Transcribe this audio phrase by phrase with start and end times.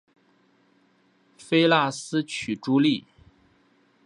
[1.37, 3.05] 菲腊斯娶茱莉。